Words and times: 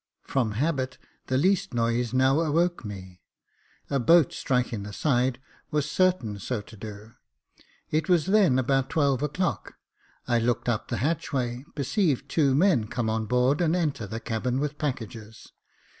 From 0.23 0.53
habit, 0.53 0.97
the 1.27 1.37
least 1.37 1.75
noise 1.75 2.11
now 2.11 2.39
awoke 2.39 2.83
me: 2.83 3.21
a 3.87 3.99
boat 3.99 4.33
striking 4.33 4.81
the 4.81 4.93
side 4.93 5.39
was 5.69 5.87
certain 5.87 6.39
so 6.39 6.59
to 6.59 6.75
do. 6.75 7.13
It 7.91 8.09
was 8.09 8.25
then 8.25 8.57
about 8.57 8.89
twelve 8.89 9.21
o'clock. 9.21 9.75
I 10.27 10.39
looked 10.39 10.67
up 10.67 10.87
the 10.87 10.97
hatchway, 11.05 11.65
perceived 11.75 12.29
two 12.29 12.55
men 12.55 12.87
come 12.87 13.11
on 13.11 13.27
board 13.27 13.61
and 13.61 13.75
enter 13.75 14.07
the 14.07 14.19
cabin 14.19 14.59
with 14.59 14.79
packages. 14.79 15.51